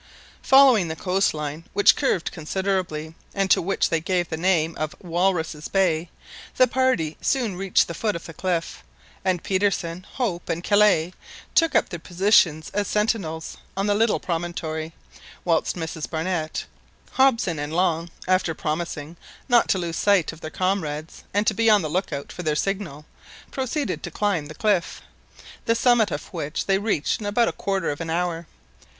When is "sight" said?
19.97-20.33